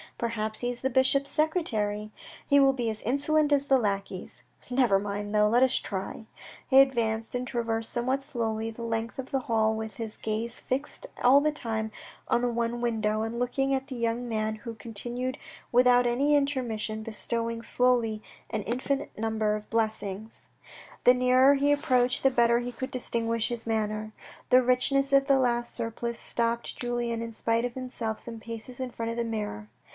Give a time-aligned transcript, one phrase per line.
[0.17, 2.11] Perhaps he is the bishop's secretary.
[2.47, 4.41] He will be as insolent as the lackeys.
[4.69, 5.47] Never mind though!
[5.47, 6.25] Let us try."
[6.67, 11.07] He advanced and traversed somewhat slowly the length of the hall, with his gaze fixed
[11.23, 11.91] all the time
[12.27, 15.37] on the one window, and looking at the young man who continued
[15.71, 20.45] without any intermission bestowing slowly an infinite number of blessings.
[20.45, 23.49] no THE RED AND THE BLACK The nearer he approached the better he could distinguish
[23.49, 24.13] his angry manner.
[24.49, 28.89] The richness of the lace surplice stopped Julien in spite of himself some paces in
[28.91, 29.67] front of the mirror.